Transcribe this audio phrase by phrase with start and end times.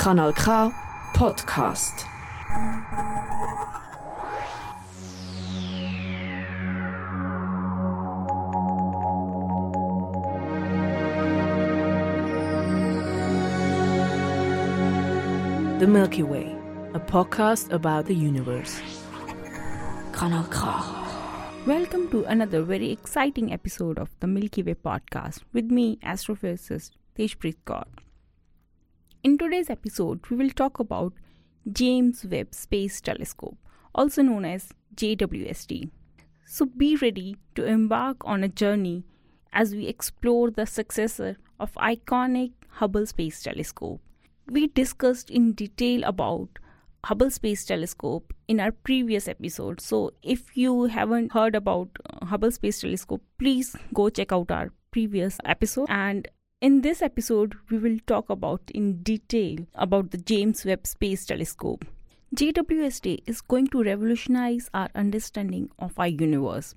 [0.00, 0.44] Kanal K
[1.12, 2.06] Podcast.
[15.78, 16.56] The Milky Way,
[16.94, 18.80] a podcast about the universe.
[20.12, 20.60] Kanal K.
[21.66, 27.56] Welcome to another very exciting episode of the Milky Way podcast with me, astrophysicist Tejpreet
[27.66, 27.84] Kaur.
[29.22, 31.12] In today's episode, we will talk about
[31.70, 33.58] James Webb Space Telescope,
[33.94, 35.90] also known as JWST.
[36.46, 39.04] So be ready to embark on a journey
[39.52, 44.00] as we explore the successor of iconic Hubble Space Telescope.
[44.46, 46.58] We discussed in detail about
[47.04, 49.82] Hubble Space Telescope in our previous episode.
[49.82, 54.72] So if you haven't heard about uh, Hubble Space Telescope, please go check out our
[54.90, 56.26] previous episode and
[56.60, 61.86] in this episode we will talk about in detail about the James Webb Space Telescope.
[62.36, 66.74] JWST is going to revolutionize our understanding of our universe.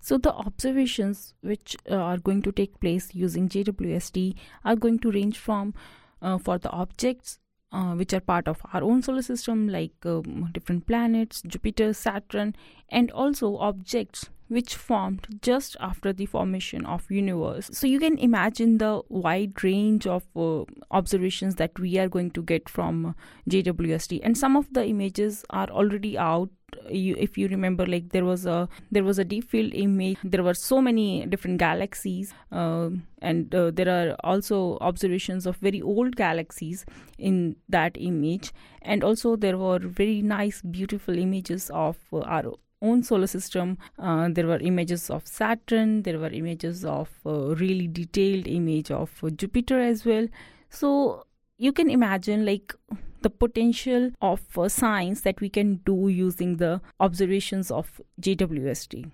[0.00, 4.34] So, the observations which uh, are going to take place using JWST
[4.64, 5.74] are going to range from
[6.20, 7.38] uh, for the objects
[7.72, 12.54] uh, which are part of our own solar system, like um, different planets, Jupiter, Saturn,
[12.88, 17.70] and also objects which formed just after the formation of universe.
[17.72, 22.42] So you can imagine the wide range of uh, observations that we are going to
[22.42, 23.14] get from
[23.48, 26.50] jwst and some of the images are already out.
[26.90, 30.18] You, if you remember like there was a there was a deep field image.
[30.24, 32.90] There were so many different galaxies uh,
[33.22, 36.84] and uh, there are also observations of very old galaxies
[37.16, 38.52] in that image.
[38.82, 42.54] And also there were very nice beautiful images of uh, our
[42.88, 47.08] own solar system uh, there were images of saturn there were images of
[47.64, 50.28] really detailed image of jupiter as well
[50.68, 50.90] so
[51.58, 52.74] you can imagine like
[53.24, 59.10] the potential of uh, science that we can do using the observations of JWST.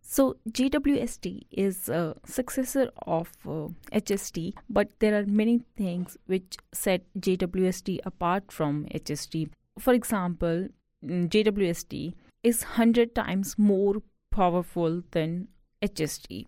[0.00, 7.02] So, JWST is a successor of uh, HST, but there are many things which set
[7.18, 9.48] JWST apart from HST.
[9.78, 10.68] For example,
[11.04, 15.48] mm, JWST is 100 times more powerful than
[15.82, 16.46] HST.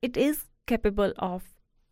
[0.00, 1.42] It is capable of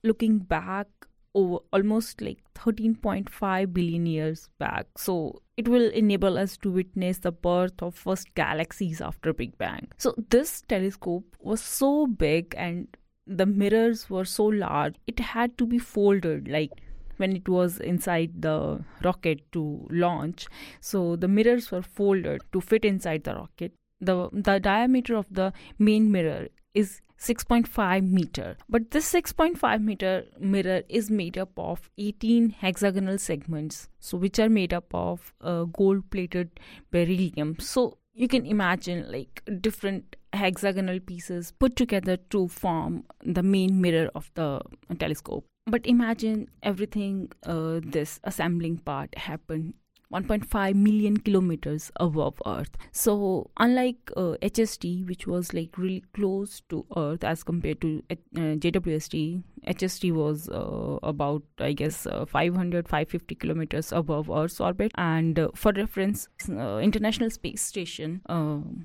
[0.03, 0.86] looking back
[1.34, 7.31] over almost like 13.5 billion years back so it will enable us to witness the
[7.31, 12.88] birth of first galaxies after big bang so this telescope was so big and
[13.26, 16.72] the mirrors were so large it had to be folded like
[17.20, 20.47] when it was inside the rocket to launch.
[20.81, 23.72] So the mirrors were folded to fit inside the rocket.
[24.00, 28.56] The the diameter of the main mirror is 6.5 meter.
[28.69, 34.48] But this 6.5 meter mirror is made up of 18 hexagonal segments so which are
[34.48, 36.58] made up of uh, gold plated
[36.91, 37.56] beryllium.
[37.60, 44.10] So you can imagine like different hexagonal pieces put together to form the main mirror
[44.14, 44.60] of the
[44.98, 49.75] telescope but imagine everything uh, this assembling part happened
[50.12, 52.76] 1.5 million kilometers above earth.
[52.91, 58.16] So unlike uh, hst which was like really close to earth as compared to uh,
[58.34, 64.93] jwst hst was uh, about i guess uh, 500 550 kilometers above earth's orbit.
[64.97, 68.20] And uh, for reference uh, international space station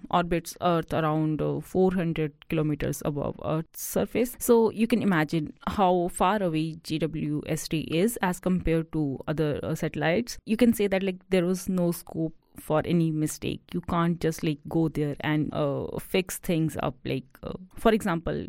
[0.09, 4.35] orbits earth around 400 kilometers above earth's surface.
[4.39, 10.37] So you can imagine how far away jwst is as compared to other satellites.
[10.45, 13.61] You can say that like there was no scope for any mistake.
[13.73, 18.45] You can't just like go there and uh, fix things up like uh, for example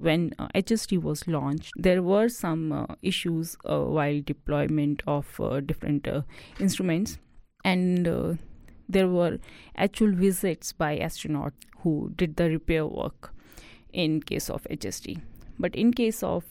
[0.00, 5.60] when uh, HST was launched, there were some uh, issues uh, while deployment of uh,
[5.60, 6.08] different
[6.58, 7.18] instruments,
[7.64, 8.38] and
[8.88, 9.38] there were
[9.76, 11.52] actual visits by astronauts
[11.82, 13.34] who did the repair work
[13.92, 15.20] in case of HST.
[15.58, 16.44] But in case of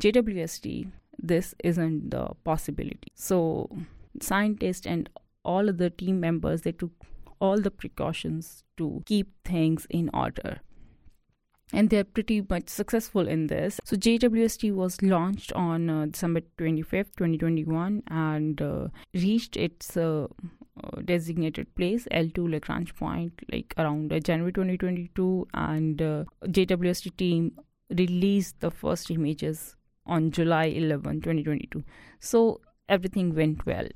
[0.00, 0.90] JWST,
[1.22, 3.12] this isn't the possibility.
[3.14, 3.68] So
[4.20, 5.10] scientists and
[5.44, 6.92] all of the team members they took
[7.40, 10.60] all the precautions to keep things in order
[11.72, 13.80] and they're pretty much successful in this.
[13.84, 20.26] So JWST was launched on uh, December 25th, 2021, and uh, reached its uh,
[20.82, 27.52] uh designated place L2 Lagrange point like around uh, January 2022, and uh, JWST team
[27.90, 29.76] released the first images
[30.06, 31.84] on July 11, 2022.
[32.18, 33.86] So everything went well.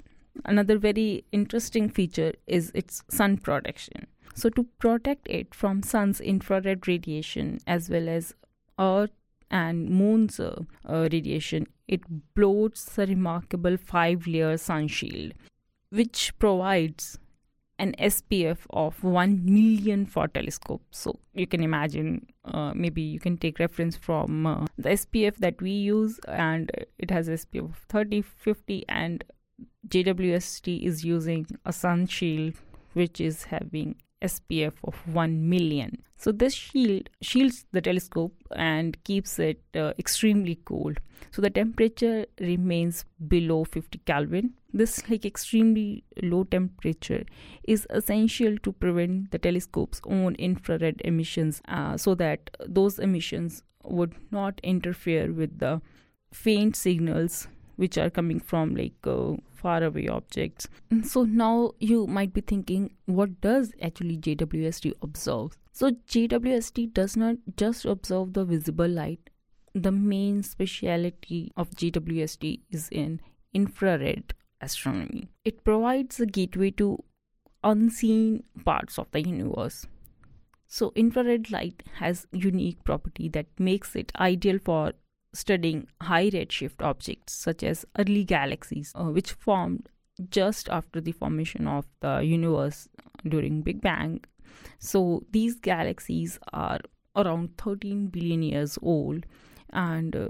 [0.44, 4.06] Another very interesting feature is its sun protection.
[4.34, 8.34] So, to protect it from sun's infrared radiation as well as
[8.78, 9.12] Earth
[9.50, 12.00] and moon's uh, uh, radiation, it
[12.34, 15.34] bloats a remarkable five layer sun shield,
[15.90, 17.19] which provides
[17.78, 20.98] an SPF of 1 million for telescopes.
[20.98, 25.60] So you can imagine, uh, maybe you can take reference from uh, the SPF that
[25.60, 29.25] we use, and it has SPF of 30, 50, and
[29.88, 32.54] JWST is using a sun shield
[32.94, 36.02] which is having SPF of 1 million.
[36.16, 40.98] So this shield shields the telescope and keeps it uh, extremely cold.
[41.32, 44.54] So the temperature remains below 50 Kelvin.
[44.72, 47.24] This like extremely low temperature
[47.64, 54.14] is essential to prevent the telescope's own infrared emissions uh, so that those emissions would
[54.30, 55.82] not interfere with the
[56.32, 60.69] faint signals which are coming from like uh, far away objects.
[60.91, 65.56] And so now you might be thinking, what does actually JWST observe?
[65.73, 69.31] So JWST does not just observe the visible light.
[69.75, 73.21] The main speciality of JWST is in
[73.53, 75.29] infrared astronomy.
[75.44, 77.03] It provides a gateway to
[77.65, 79.87] unseen parts of the universe.
[80.67, 84.93] So infrared light has unique property that makes it ideal for
[85.34, 89.88] studying high redshift objects such as early galaxies, uh, which formed
[90.31, 92.88] just after the formation of the universe
[93.28, 94.25] during Big Bang.
[94.78, 96.78] So these galaxies are
[97.16, 99.26] around 13 billion years old,
[99.70, 100.28] and uh,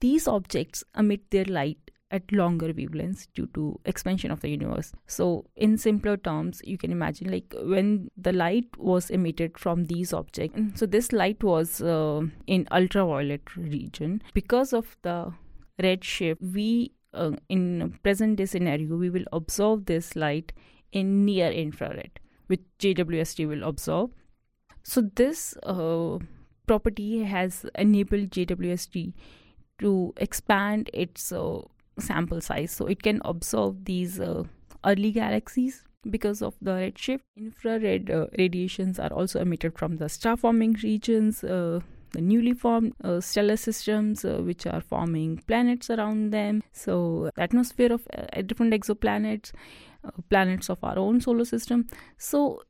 [0.00, 4.92] these objects emit their light at longer wavelengths due to expansion of the universe.
[5.06, 10.12] So in simpler terms you can imagine like when the light was emitted from these
[10.12, 14.22] objects so this light was uh, in ultraviolet region.
[14.34, 15.32] Because of the
[15.80, 20.52] redshift we uh, in present day scenario we will observe this light
[20.92, 24.10] in near infrared which jwst will observe.
[24.82, 26.18] So this uh,
[26.66, 29.12] property has enabled jwst
[29.80, 31.60] to expand its uh,
[31.98, 34.42] sample size so it can observe these uh,
[34.84, 40.36] early galaxies because of the redshift infrared uh, radiations are also emitted from the star
[40.36, 41.80] forming regions uh,
[42.12, 46.62] the newly formed uh, stellar systems uh, which are forming planets around them.
[46.70, 49.52] So the atmosphere of uh, different exoplanets
[50.28, 51.88] planets of our own solar system.
[52.18, 52.62] So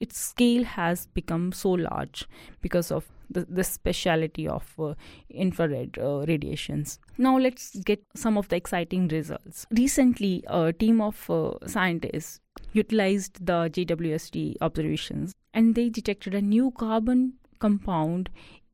[0.00, 2.26] its scale has become so large
[2.60, 4.94] because of the, the speciality of uh,
[5.30, 6.98] infrared uh, radiations.
[7.16, 9.66] Now, let's get some of the exciting results.
[9.70, 12.40] Recently, a team of uh, scientists
[12.72, 18.30] utilized the JWST observations and they detected a new carbon compound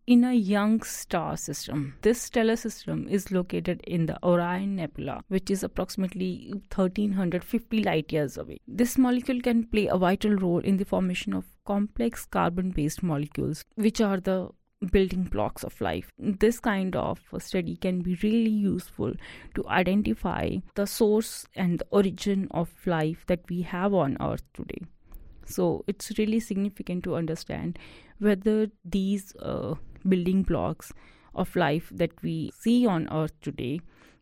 [0.07, 1.95] in a young star system.
[2.03, 8.37] This stellar system is located in the Orion Nebula, which is approximately 1350 light years
[8.37, 8.59] away.
[8.69, 13.65] This molecule can play a vital role in the formation of complex carbon based molecules,
[13.77, 14.51] which are the
[14.93, 16.11] building blocks of life.
[16.19, 19.15] This kind of study can be really useful
[19.55, 24.83] to identify the source and the origin of life that we have on Earth today.
[25.47, 27.79] So it's really significant to understand
[28.19, 29.75] whether these uh,
[30.09, 30.93] building blocks
[31.35, 33.81] of life that we see on Earth today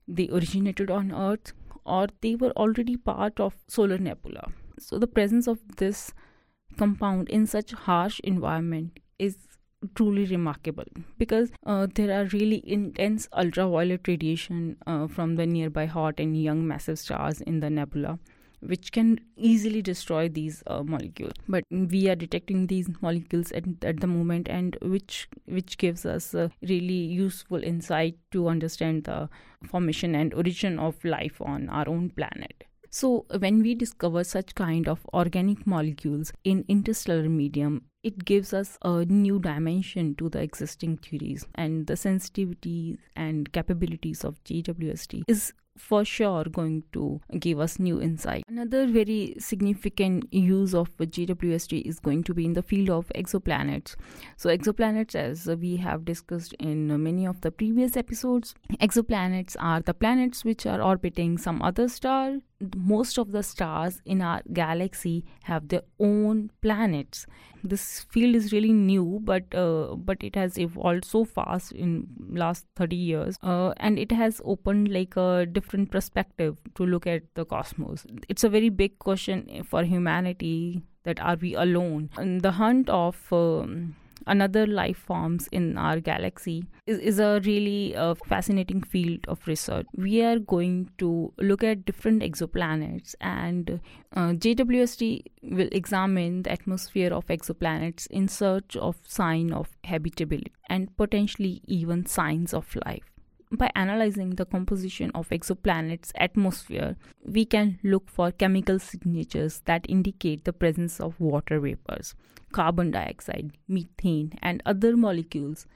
[0.09, 1.53] they originated on Earth
[1.85, 4.53] or they were already part of solar nebula.
[4.79, 6.13] So the presence of this
[6.77, 9.37] compound in such harsh environment is
[9.97, 10.85] truly remarkable
[11.19, 16.67] because uh, there are really intense ultraviolet radiation uh, from the nearby hot and young
[16.67, 18.19] massive stars in the nebula
[18.63, 24.01] which can easily destroy these uh, molecules but we are detecting these molecules at, at
[24.01, 29.29] the moment and which which gives us a really useful insight to understand the
[29.69, 32.65] formation and origin of life on our own planet.
[32.91, 38.79] So when we discover such kind of organic molecules in interstellar medium it gives us
[38.83, 41.47] a new dimension to the existing theories.
[41.55, 48.01] And the sensitivities and capabilities of JWST is for sure going to give us new
[48.01, 48.45] insight.
[48.49, 53.97] Another very significant use of JWST is going to be in the field of exoplanets.
[54.37, 59.95] So, exoplanets, as we have discussed in many of the previous episodes, exoplanets are the
[59.95, 62.39] planets which are orbiting some other star.
[62.77, 67.27] Most of the stars in our galaxy have their own planets.
[67.65, 72.67] This field is really new but uh, but it has evolved so fast in last
[72.77, 77.45] 30 years uh, and it has opened like a different perspective to look at the
[77.45, 78.07] cosmos.
[78.29, 82.11] It's a very big question for humanity that are we alone?
[82.17, 87.95] And the hunt of um, another life forms in our galaxy is, is a really
[87.95, 89.87] uh, fascinating field of research.
[89.97, 93.81] We are going to look at different exoplanets, and
[94.15, 100.97] uh, JWST will examine the atmosphere of exoplanets in search of sign of habitability and
[100.97, 103.12] potentially even signs of life.
[103.53, 110.45] By analyzing the composition of exoplanets' atmosphere, we can look for chemical signatures that indicate
[110.45, 112.15] the presence of water vapors,
[112.53, 115.67] carbon dioxide, methane, and other molecules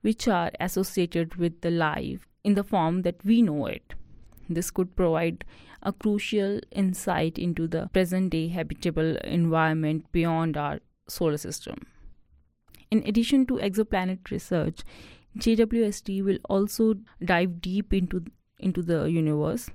[0.00, 3.94] which are associated with the life in the form that we know it.
[4.48, 5.44] This could provide
[5.82, 11.86] a crucial insight into the present day habitable environment beyond our solar system.
[12.90, 14.80] In addition to exoplanet research,
[15.38, 16.94] JWST will also
[17.24, 18.24] dive deep into,
[18.58, 19.70] into the universe,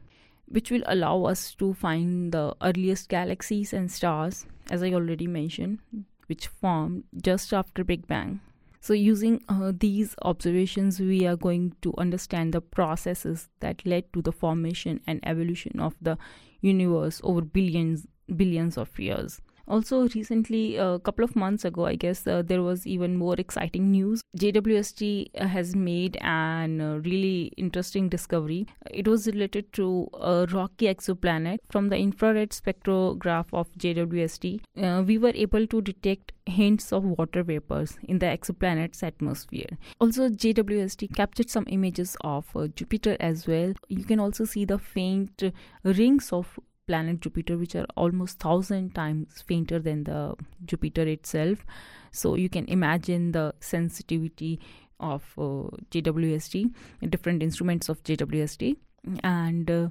[0.47, 5.79] which will allow us to find the earliest galaxies and stars, as I already mentioned,
[6.27, 8.41] which formed just after Big Bang.
[8.81, 14.21] So, using uh, these observations, we are going to understand the processes that led to
[14.21, 16.19] the formation and evolution of the
[16.61, 19.41] universe over billions billions of years.
[19.67, 23.91] Also, recently, a couple of months ago, I guess, uh, there was even more exciting
[23.91, 24.21] news.
[24.37, 28.67] JWST uh, has made an uh, really interesting discovery.
[28.91, 31.59] It was related to a rocky exoplanet.
[31.69, 37.41] From the infrared spectrograph of JWST, uh, we were able to detect hints of water
[37.41, 39.77] vapors in the exoplanet's atmosphere.
[39.99, 43.73] Also, JWST captured some images of uh, Jupiter as well.
[43.87, 45.41] You can also see the faint
[45.83, 51.65] rings of planet Jupiter, which are almost thousand times fainter than the Jupiter itself.
[52.11, 54.59] So you can imagine the sensitivity
[54.99, 56.73] of uh, JWST,
[57.09, 58.77] different instruments of JWST,
[59.23, 59.89] and uh,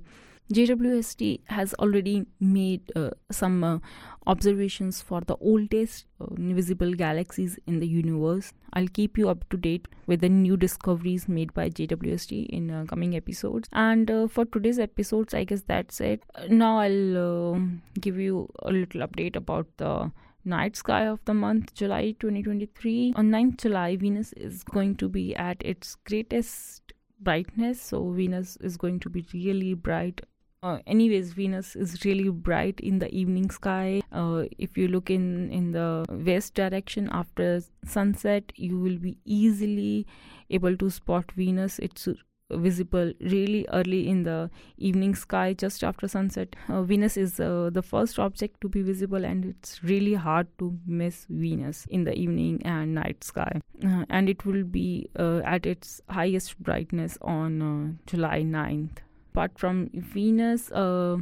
[0.53, 3.79] JWST has already made uh, some uh,
[4.27, 8.53] observations for the oldest uh, visible galaxies in the universe.
[8.75, 12.85] I'll keep you up to date with the new discoveries made by JWST in uh,
[12.87, 13.71] coming episodes.
[13.73, 16.23] And uh, for today's episodes, I guess that's it.
[16.51, 17.59] Now I'll uh,
[18.01, 20.13] give you a little update about the
[20.45, 23.15] night sky of the month July 2023.
[23.17, 26.83] On 9th July, Venus is going to be at its greatest
[27.21, 30.21] brightness so venus is going to be really bright
[30.65, 34.03] uh, anyways venus is really bright in the evening sky.
[34.11, 40.07] Uh, if you look in in the west direction after sunset you will be easily
[40.51, 41.79] able to spot venus.
[41.79, 42.09] It's
[42.51, 46.57] visible really early in the evening sky just after sunset.
[46.69, 50.79] Uh, venus is uh, the first object to be visible and it's really hard to
[50.87, 53.61] miss venus in the evening and night sky.
[53.85, 59.59] Uh, and it will be uh, at its highest brightness on uh, july 9th apart
[59.59, 61.17] from Venus, uh,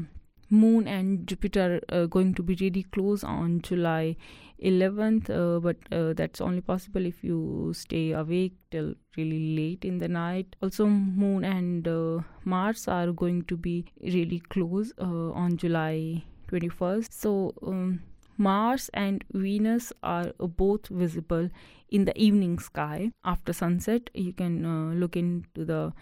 [0.50, 4.16] Moon and Jupiter are going to be really close on July
[4.62, 9.96] 11th, uh, but uh, that's only possible if you stay awake till really late in
[9.96, 10.54] the night.
[10.62, 17.06] Also, Moon and uh, Mars are going to be really close uh, on July 21st.
[17.10, 18.02] So, um,
[18.36, 21.48] Mars and Venus are both visible
[21.88, 24.10] in the evening sky after sunset.
[24.12, 25.94] You can uh, look into the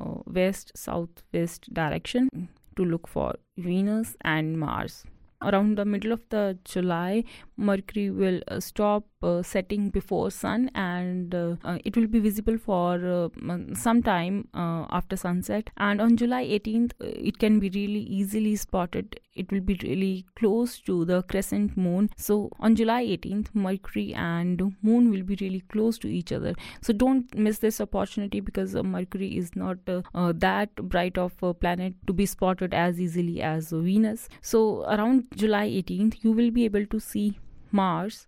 [0.00, 5.04] uh, west southwest direction to look for Venus and Mars.
[5.42, 7.24] Around the middle of the july
[7.58, 12.56] mercury will uh, stop uh, setting before sun and uh, uh it will be visible
[12.56, 13.28] for uh,
[13.74, 15.70] some time uh, after sunset.
[15.76, 19.18] And on july 18th it can be really easily spotted.
[19.34, 22.10] It will be really close to the crescent moon.
[22.16, 26.54] So on july 18th mercury and moon will be really close to each other.
[26.80, 32.12] So don't miss this opportunity because mercury is not that bright of a planet to
[32.12, 34.28] be spotted as easily as venus.
[34.40, 37.38] So around July 18th, you will be able to see
[37.70, 38.26] Mars,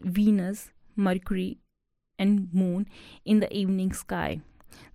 [0.00, 1.58] Venus, Mercury,
[2.18, 2.86] and Moon
[3.24, 4.40] in the evening sky.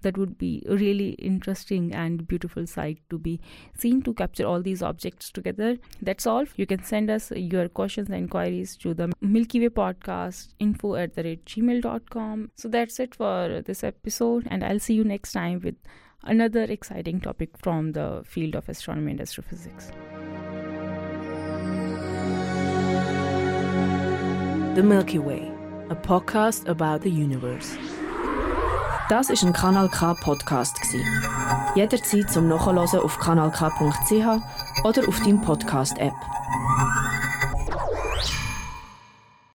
[0.02, 3.42] That would be a really interesting and beautiful sight to be
[3.78, 5.78] seen to capture all these objects together.
[6.02, 6.46] That's all.
[6.56, 11.16] You can send us your questions and inquiries to the Milky Way podcast info at
[11.16, 12.52] the rate gmail.com.
[12.56, 15.76] So that's it for this episode, and I'll see you next time with
[16.24, 19.92] another exciting topic from the field of astronomy and astrophysics.
[24.76, 25.54] The Milky Way,
[25.90, 27.78] a podcast about the universe.
[29.08, 30.78] Das ist ein Kanal K Podcast
[31.76, 36.14] Jederzeit zum Nachhören auf kanalk.ch oder auf deinem Podcast App.